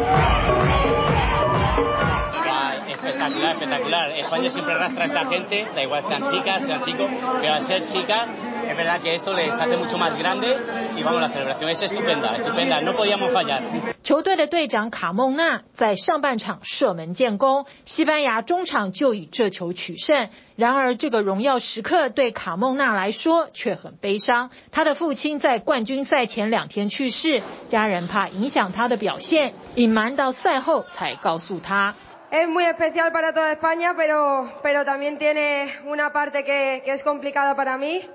[14.03, 20.29] 球队的队长卡孟纳在上半场射门建功，西班牙中场就以这球取胜。
[20.55, 24.49] 然而，这个荣耀时刻对卡孟纳来说却很悲伤。
[24.71, 31.95] 他的父亲在冠军赛前两天去世，家人怕影响他的表现，隐瞒到赛后才告诉他。
[32.33, 37.77] Es muy especial para toda España, pero pero también tiene una parte que es complicada para
[37.77, 38.09] mí.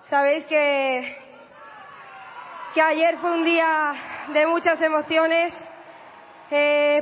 [0.00, 1.18] Sabéis que
[2.72, 3.92] que ayer fue un día
[4.32, 5.66] de muchas emociones.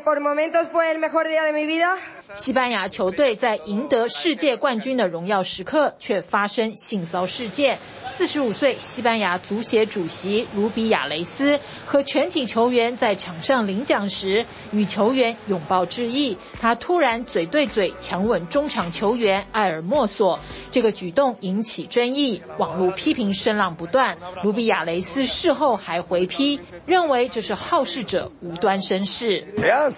[0.02, 1.94] Por momentos fue el mejor día de mi vida.
[2.34, 7.78] 西班牙球队在赢得世界冠军的荣耀时刻，却发生性骚事件。
[8.08, 16.38] 四十五岁西班牙足协主席卢比亚雷斯和全体球员在场上领奖时，与球员拥抱致意。
[16.60, 20.38] 他突然嘴对嘴强吻中场球员埃尔莫索，
[20.70, 24.16] 这个举动引起争议，网络批评声浪不断。
[24.42, 29.46] 卢比亚雷斯事后还回批，认为这是好事者无端生事。
[29.58, 29.92] Yeah,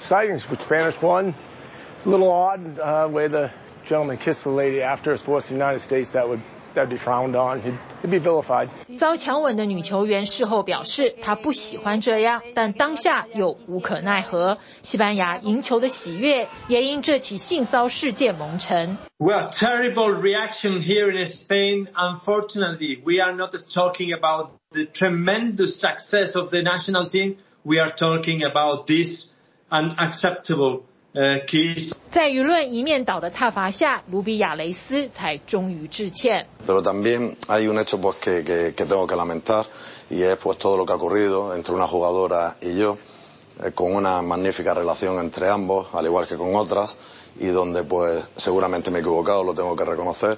[2.05, 3.51] a little odd uh, way the
[3.85, 6.11] gentleman kissed the lady after sports in the United States.
[6.11, 6.41] That would
[6.75, 7.61] that'd be frowned on.
[7.61, 8.69] He'd, he'd be vilified.
[8.97, 14.59] 遭强吻的女球员事后表示，她不喜欢这样，但当下又无可奈何。
[14.83, 18.97] 西班牙赢球的喜悦也因这起性骚事件蒙尘。
[19.17, 21.87] Well, terrible reaction here in Spain.
[21.95, 27.37] Unfortunately, we are not talking about the tremendous success of the national team.
[27.63, 29.33] We are talking about this
[29.71, 30.83] unacceptable.
[32.11, 36.45] 在舆论一面倒的挞伐下，卢比亚雷斯才终于致歉。
[36.67, 39.65] Pero también hay un hecho pues que que que tengo que lamentar
[40.11, 42.97] y es pues todo lo que ha ocurrido entre una jugadora y yo
[43.73, 46.95] con una magnífica relación entre ambos, al igual que con otras
[47.39, 50.37] y donde pues seguramente me he equivocado, lo tengo que reconocer.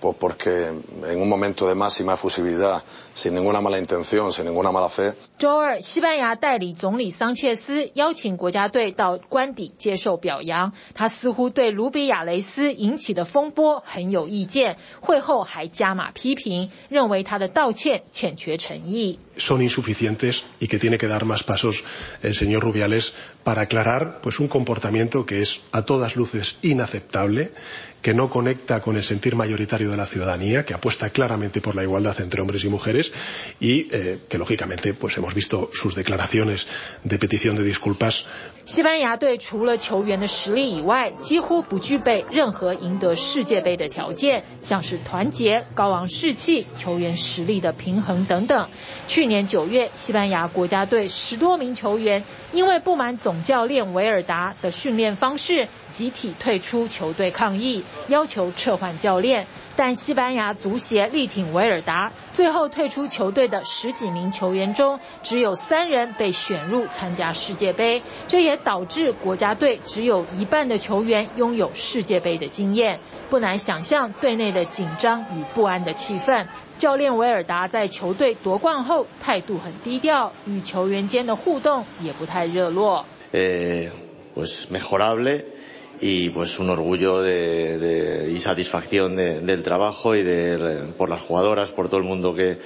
[0.00, 2.82] pues porque en un momento de máxima efusividad,
[3.14, 5.14] sin ninguna mala intención, sin ninguna mala fe。
[5.38, 10.72] 周二，西班牙代理总理桑切斯邀请国家队到官邸接受表扬。
[10.94, 19.18] 他似乎对卢比亚雷斯引起的风波很有意见，会后还加码批评，认为他的道歉欠缺诚意。
[19.36, 21.84] Son insuficientes y que tiene que dar más pasos
[22.22, 23.12] el señor Rubiales
[23.44, 27.50] para aclarar pues un comportamiento que es a todas luces inaceptable
[28.01, 31.83] que no conecta con el sentir mayoritario de la ciudadanía, que apuesta claramente por la
[31.83, 33.11] igualdad entre hombres y mujeres
[33.59, 36.67] y eh, que lógicamente pues hemos visto sus declaraciones
[37.03, 38.25] de petición de disculpas.
[38.65, 48.69] 西班牙队除了球员的实力以外，几乎不具备任何赢得世界杯的条件，像是团结、高昂士气、球员实力的平衡等等。
[49.07, 57.83] 去年九月，西班牙国家队十多名球员因为不满总教练维尔达的训练方式，集体退出球队抗议。
[58.07, 72.99] 要求撤换教练，但西班牙足协力挺维尔达，最后退出球队的十几名球员中，只有三人被选入参加世界杯，这也导致国家队只有一半的球员拥有世界杯的经验。
[73.29, 76.47] 不难想象队内的紧张与不安的气氛。
[76.77, 83.05] 教练维尔达在球队夺冠后态度很低调，与球员间的互动也不太热络。
[86.01, 91.69] Y pues un orgullo de, de, y satisfacción de, del trabajo y de, por las jugadoras,
[91.69, 92.57] por todo el mundo que,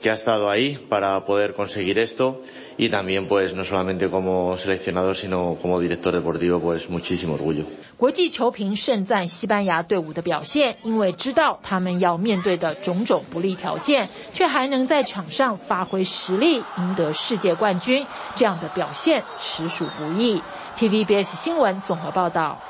[0.00, 2.40] que ha estado ahí para poder conseguir esto
[2.76, 7.64] y también pues no solamente como seleccionador sino como director deportivo pues muchísimo orgullo。
[7.96, 20.40] 国际球评盛赞西班牙队伍的表现，因为知道他们要面对的种种不利条件，却还能在场上发挥实力，赢得世界冠军，这样的表现实属不易。
[20.78, 22.60] TVBS 新闻综合报道。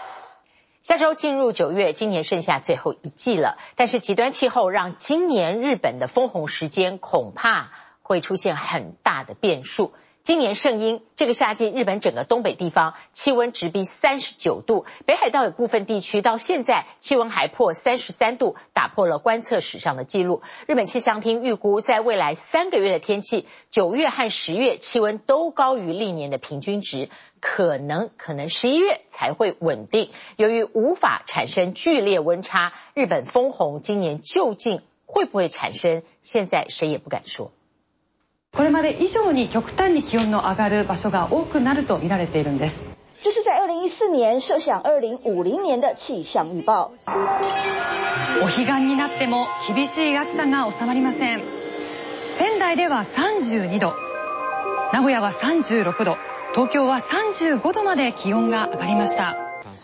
[0.81, 3.59] 下周进入九月，今年剩下最后一季了。
[3.77, 9.93] 但是极端气候让今年日本的封红时间恐怕会出现很大的变数。
[10.29, 20.43] 今年圣婴这个夏季，日本整个东北地方气温直逼三十九度，北海道有部分地区到现在气温还破三十三度，打破了观测史上的记录。
[20.67, 27.09] 日本气象厅预估，在未来三个月的天气，九月和十月气温都高于历年的平均值，
[27.41, 30.11] 可能可能十一月才会稳定。
[30.37, 36.03] 由于无法产生剧烈温差，日本封红今年究竟会不会产生？
[36.21, 37.51] 现在谁也不敢说。
[38.59, 42.85] これまで以上に极端に気温の上がる场所が多くなると见られているんです。
[43.23, 46.91] 这是在二零一四年设想二零五零年的气象预报。
[48.43, 51.43] お彼岸になっても厳しい暑さが収まりません。
[52.33, 53.95] 仙台では32度、
[54.93, 56.17] 名古屋は36度、
[56.53, 59.37] 东京は35度まで気温が上がりました。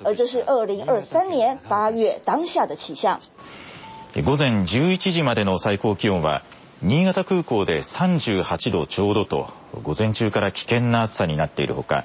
[0.02, 3.20] 而这是二零二三年八月当下的气象。
[4.16, 6.42] 午前11时までの最高気温は
[6.86, 9.48] 新潟空港で38度ちょうどと
[9.82, 12.04] 午前中から危険な暑さになっているほか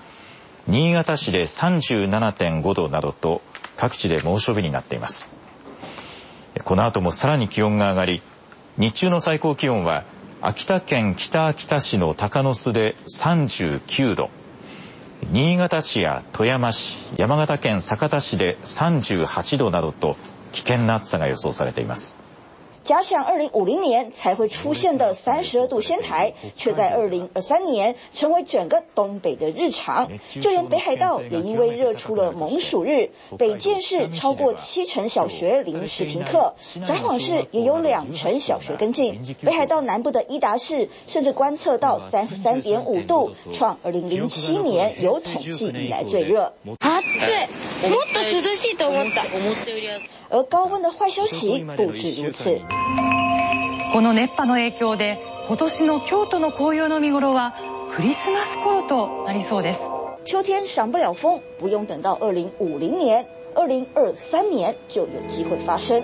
[0.68, 3.42] 新潟市で37.5度などと
[3.76, 5.34] 各地で猛暑日になっています。
[6.64, 8.22] この后もさらに気温が上がり
[8.78, 10.06] 日中の最高気温は
[10.40, 14.30] 秋田県北秋田市の鹰巣で39度
[15.30, 20.16] 新潟市や富山市山形県酒田市で38度などと
[20.54, 22.29] 危険な暑さが予想されています。
[22.90, 30.10] 假想二零五零年才会出现的三十二度仙台，却在二零二三年成为整个东北的日常。
[30.42, 36.56] 就连北海道也因为热出了猛暑日，北见市超过七成小学临时停课，
[36.88, 39.24] 札幌市也有两成小学跟进。
[39.44, 46.54] 北海道南部的伊达市甚至观测到三十三点五度，创二零零七年有统计以来最热。
[46.80, 47.04] 而
[50.30, 51.64] 高温的坏消息？
[51.64, 52.62] 不止如此。
[53.92, 55.18] この热波の影响で
[55.48, 57.56] 今年の京都の红叶の见顷は
[57.96, 59.82] クリスマス顷となりそうです。
[60.26, 63.26] 秋天赏不了枫，不用等到二零五零年，
[63.56, 66.04] 二零二三年就有机会发生。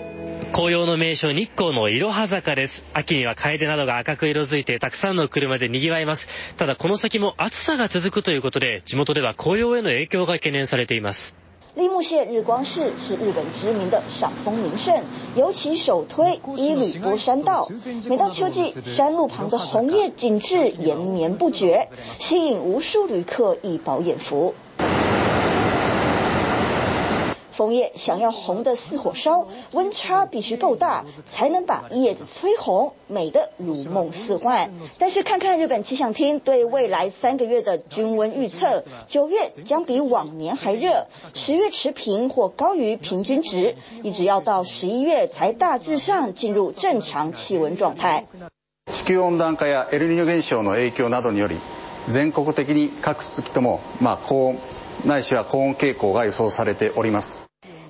[0.53, 2.81] 红叶の名所日光のいろは坂です。
[2.93, 6.29] 秋には枫などが赤く色づいてたくさんの车で賑わいます。
[6.57, 11.37] ただこの先も暑さが続くということで地元では红叶への影响が悬念されています。
[11.75, 15.03] 立木县日光市是日本知名的赏枫名胜，
[15.35, 17.69] 尤其首推伊吕波山道。
[18.07, 24.55] 每到秋季，山路旁的红叶景致延绵不绝，吸引无数旅客一饱眼福。
[27.54, 34.70] 枫叶想要红得似火烧，温差必须够大，才能把叶子催红，美得如梦似幻。
[34.98, 48.26] 但是看看日本气象厅对未来三个月的均温预测，九月将比往年还热，十月持平或高于平均值，一直要到十一月才大致上进入正常气温状态。
[48.86, 51.56] 地球温暖化やエルニーニョ现象の影响などにより，
[52.08, 54.58] 全国的に各地域ともまあ高温
[55.05, 57.45] ないしは高温倾向が予想されております。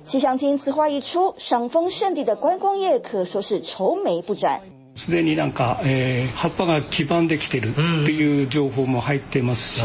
[0.06, 4.60] 气象厅此话一出，赏枫胜地的观光业可说是愁眉不展。
[4.94, 7.74] すでになんか、えー、叶っぱが黄ばんできてるっ
[8.06, 9.82] ていう情报も入ってますし、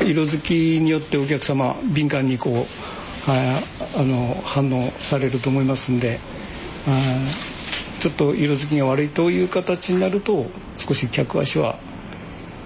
[0.00, 3.62] 色づきによってお客様敏感にこうあ
[3.96, 6.20] あの反応されると思いますんで、
[6.86, 6.90] あ
[8.00, 10.46] ちょっと色づきが悪いという形になると
[10.76, 11.78] 少し客足は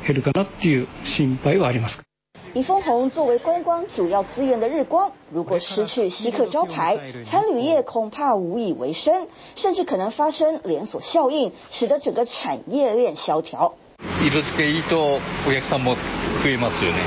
[0.05, 2.08] 减るかなっていう心配はあります。
[2.56, 13.74] 以枫红作为观光主要资源的日光，如果失去稀客招牌，餐旅业恐怕无以为生，甚至可能发生连锁效应，使得整个产业链萧条。
[14.22, 15.96] 色付けいいとお客さんも
[16.44, 16.98] 増えますよね。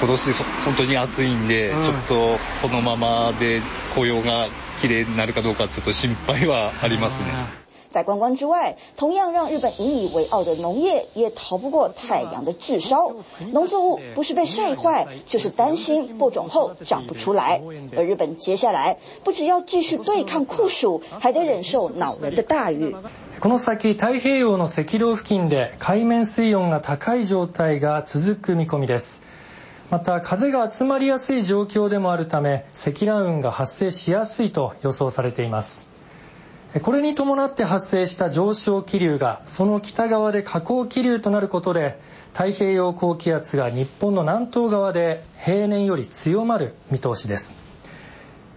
[0.00, 0.32] 今年
[0.66, 3.62] 本当に暑いんで、ちょっとこのままで
[3.94, 4.48] 红叶が
[4.82, 7.62] 綺丽になるかどうかちょっと心配はありますね。
[7.90, 13.12] 在观光之外，同样让日本引以为傲的农业也逃不过太阳的炙烧。
[13.52, 17.60] 农作物不是被晒坏，就是担心播种后长不出来。
[17.96, 22.96] 而日本接下来不只要继续对抗酷暑，还得忍受恼人的大雨。
[23.40, 29.20] この先太平洋の赤道付近で海面水温が高い状态が続く见込みです。
[29.90, 35.85] また风が集まりやすい状况でもあるため积乱云が発生しやすいと予想されています。
[36.81, 41.99] これに伴って発生した上升気流がその北侧で下降気流となることで
[42.33, 47.55] 太平洋高気圧が日本の南东侧で平年より强まる见通しです。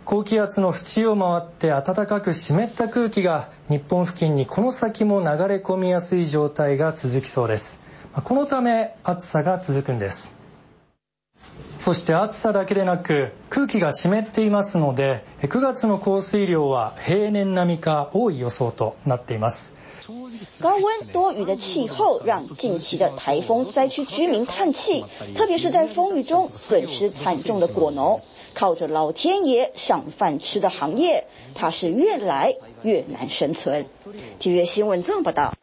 [0.04, 7.80] 高気圧の縁を回って暖かく湿った空気が日本付近にこの先も流れ込みやすい状态が続きそうです。
[8.24, 10.39] このため暑さが続くんです。
[11.78, 19.74] そして暑さだけでなく空気が湿っていますので9月の降水量は平年并みか多い予想となっています。
[20.60, 20.82] 高温
[21.12, 25.04] 多雨的气候让近期的台风灾区居民叹气，
[25.36, 28.20] 特别是在风雨中损失惨重的果农，
[28.54, 33.86] 靠着老天爷赏饭吃的行业，怕是越来越难生存。
[34.38, 35.54] 体育新闻这么报道。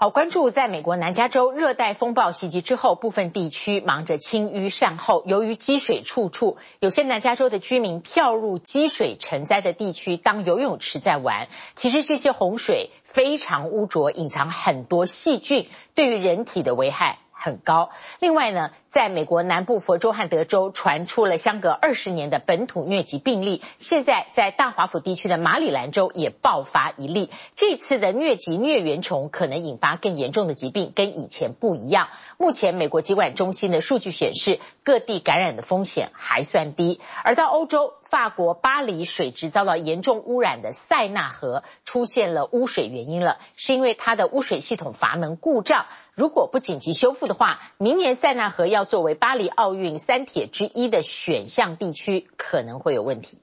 [0.00, 5.24] 好，关注在美国南加州热带风暴袭击之后，部分地区忙着清淤善后。
[5.26, 11.48] 由于积水处处，有些南加州的居民跳入积水成灾的地区当游泳池在玩。
[11.74, 17.90] 其实这些洪水非常污浊，隐藏很多细菌，对于人体的危害很高。
[18.18, 27.30] 另外呢，在美国南部佛州和德州传出了相隔二十年的本土疟疾病例，现在在大华府地区的马里兰州也爆发一例。
[27.54, 32.08] 这次的疟疾疟原虫可能引发更严重的疾病，跟以前不一样。
[32.40, 37.00] 目前美国疾管中心的数据显示，各地感染的风险还算低。
[37.24, 45.86] 而到欧洲，法国巴黎水质遭到严重污染的塞纳河出现了污水原因了，是因为它的污水系统阀门故障。
[46.14, 53.38] 如果不紧急修复的话，明年塞纳河要作为巴黎奥运三铁之一的选项地区，可能会有问题。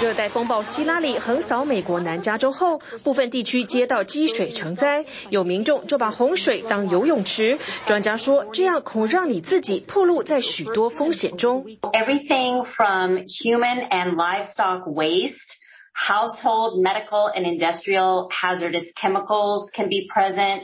[0.00, 7.58] 热带风暴希拉里横扫美国南加州后，部分地区街道积水成灾，有民众就把洪水当游泳池。
[7.84, 11.64] 专家说，这样恐让你自己暴露在许多风险中。
[11.92, 15.56] Everything from human and livestock waste,
[15.92, 20.62] household, medical, and industrial hazardous chemicals can be present,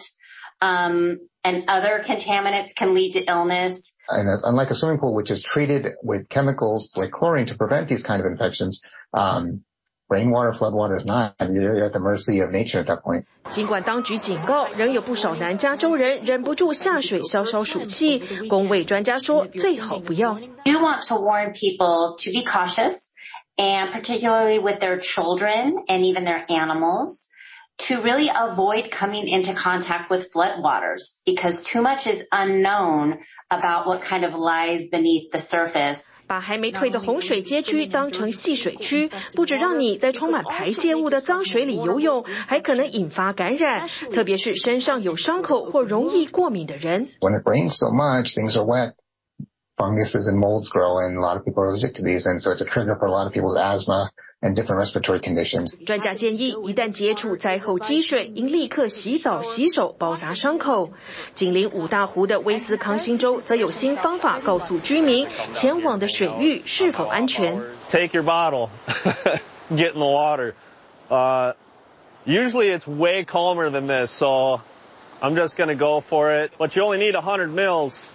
[0.62, 3.96] um, and other contaminants can lead to illness.
[4.08, 8.04] And unlike a swimming pool, which is treated with chemicals like chlorine to prevent these
[8.04, 8.82] kind of infections,
[9.12, 9.64] Um,
[10.08, 11.34] rainwater, floodwater is not.
[11.40, 13.26] You're at the mercy of nature at that point.
[13.50, 18.20] 尽管当局警告，仍有不少南加州人忍不住下水消消暑气。
[18.48, 20.38] 公卫专家说，最好不要。
[20.64, 23.14] You want to warn people to be cautious,
[23.58, 27.23] and particularly with their children and even their animals,
[27.88, 33.20] to really avoid coming into contact with floodwaters because too much is unknown
[33.50, 36.10] about what kind of lies beneath the surface.
[36.28, 47.08] 把还没退的洪水街区当成戏水区，不止让你在充满排泄物的脏水里游泳，还可能引发感染，特别是身上有伤口或容易过敏的人。
[47.22, 48.94] When it rains so much, things are wet.
[49.76, 52.52] Funguses and molds grow, and a lot of people are allergic to these, and so
[52.52, 54.12] it's a trigger for a lot of people's asthma.
[54.44, 55.74] And different respiratory conditions.
[55.86, 60.94] 专家建议，一旦接触灾后积水，应立刻洗澡洗手，包扎伤口。
[61.34, 67.62] 紧邻五大湖的威斯康星州则有新方法，告诉居民前往的水域是否安全。
[67.90, 68.70] Take your bottle,
[69.70, 70.54] get in the water.
[71.10, 71.54] Uh,
[72.26, 74.62] usually it's way calmer than this, so
[75.22, 76.52] I'm just going to go for it.
[76.58, 78.08] But you only need 100 mils,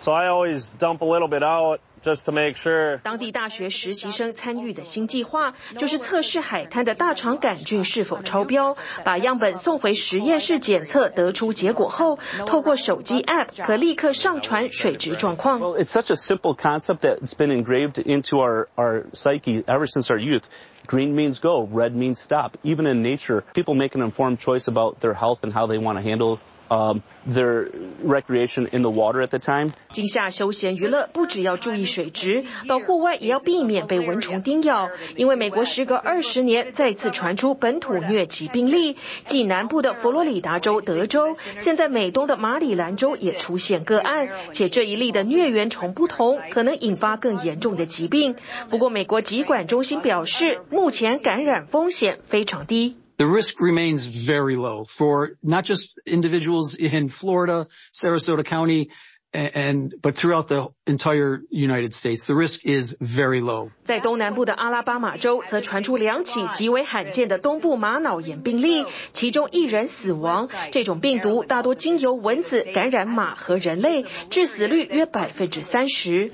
[0.00, 1.80] so I always dump a little bit out.
[2.04, 2.98] Just to make sure.
[2.98, 8.76] 当地大学实习生参与的新计划，就是测试海滩的大肠杆菌是否超标。
[9.04, 15.60] 把样本送回实验室检测，得出结果后，透过手机 App 可立刻上传水质状况。
[15.60, 20.10] Well, it's such a simple concept that it's been engraved into our our psyche ever since
[20.10, 20.42] our youth.
[20.86, 22.58] Green means go, red means stop.
[22.62, 25.96] Even in nature, people make an informed choice about their health and how they want
[25.96, 26.38] to handle.
[26.71, 27.71] Um, their
[28.03, 29.71] recreation in the water at the time.
[29.91, 34.87] 今夏休闲娱乐不只要注意水质，到户外也要避免被蚊虫叮咬。
[35.15, 48.35] 因为美国时隔二十年再次传出本土疟疾病例，继南部的佛罗里达州、德州，现在美东的马里兰州也出现个案，且这一例的疟原虫不同，可能引发更严重的疾病。
[48.69, 52.98] 不过，美国疾管中心表示，目前感染风险非常低。
[53.19, 58.91] The risk remains very low for not just individuals in Florida, Sarasota County,
[59.33, 63.71] and but throughout the entire United States, the risk is very low.
[63.83, 70.47] 在东南部的阿拉巴马州，则传出两起极为罕见的东部玛瑙炎病例，其中一人死亡。
[70.71, 76.31] 这种病毒大多经由蚊子感染马和人类，致死率约百分之三十。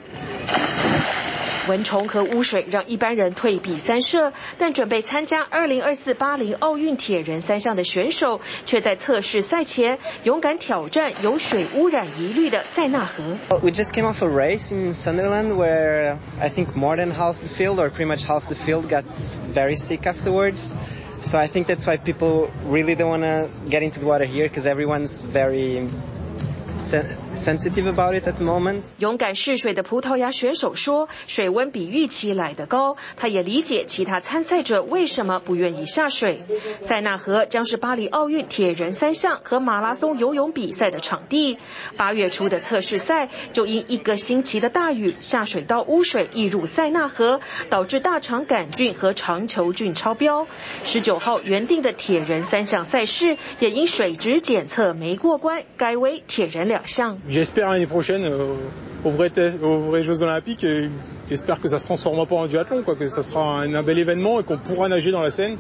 [1.69, 13.23] 蚊虫和污水让一般人退避三舍，但准备参加2024巴黎奥运铁人三项的选手，却在测试赛前勇敢挑战有水污染疑虑的塞纳河。
[13.63, 17.79] We just came off a race in Sunderland where I think more than half the field
[17.79, 19.05] or pretty much half the field got
[19.53, 20.73] very sick afterwards.
[21.23, 24.49] So I think that's why people really don't want to get into the water here
[24.49, 25.87] because everyone's very
[27.36, 28.82] sensitive about it at the moment.
[28.98, 32.98] 勇敢试水的葡萄牙选手说，水温比预期来得高。
[33.18, 36.44] 他也理解其他参赛者为什么不愿意下水。
[36.82, 41.58] 塞纳河将是巴黎奥运铁人三项和马拉松游泳比赛的场地。
[41.98, 50.48] 八月初的测试赛就因一个星期的大雨，下水道污水溢入塞纳河，导致大肠杆菌和肠球菌超标。
[50.84, 57.20] 十九号原定的铁人三项赛事也因水质检测没过关，改为铁人两项。
[57.28, 58.56] J'espère l'année prochaine euh,
[59.04, 60.90] aux vrais aux vrais Jeux Olympiques et
[61.28, 63.98] j'espère que ça se transformera pas en duathlon quoi, que ça sera un, un bel
[63.98, 65.58] événement et qu'on pourra nager dans la Seine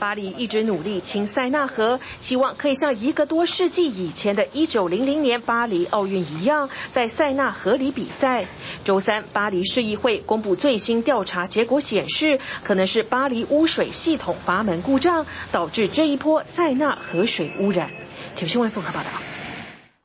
[0.00, 8.48] 巴黎一直努力清塞纳河，希望可以像一个多世纪以前的一九零零年巴黎奥运一样，在塞纳河里比赛。
[8.82, 17.88] 周三，巴黎市议会公布最新调查结果显示，可能是巴黎污水系统阀门故障，导致这一波塞纳河水污染。
[18.34, 19.10] 请新闻综合报道。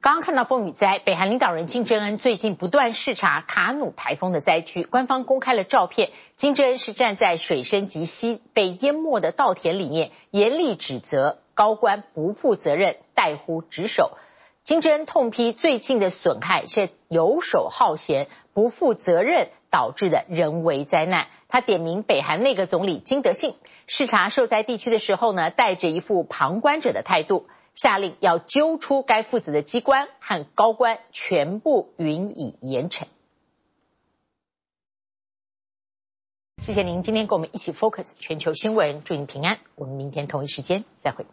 [0.04, 6.10] 刚看到风雨灾，北韩领导人金正恩最近不断视察卡努台风的灾区，官方公开了照片。
[6.36, 14.18] 金正恩是站在水深及膝、被淹没的稻田里面，严厉指责高官不负责任、怠忽职守。
[14.66, 21.28] 金正恩痛批最近的损害是游手好闲、不负责任导致的人为灾难。
[21.48, 23.56] 他点名北韩内阁总理金德信
[23.88, 27.48] 视察受灾地区的时候呢，带着一副旁观者的态度。
[27.74, 33.06] 下令要揪出该父子的机关和高官，全部予以严惩。
[36.62, 39.60] 谢谢您今天跟我们一起 focus 全球新闻，祝您平安。
[39.76, 41.26] 我们明天同一时间再会。